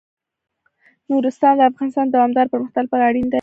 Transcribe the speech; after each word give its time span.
نورستان 1.09 1.53
د 1.57 1.61
افغانستان 1.71 2.05
د 2.07 2.11
دوامداره 2.15 2.51
پرمختګ 2.53 2.83
لپاره 2.85 3.03
اړین 3.09 3.23
دي. 3.25 3.29